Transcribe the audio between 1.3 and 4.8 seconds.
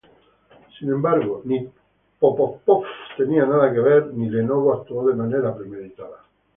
ni Microsoft tenía nada que ver, ni Lenovo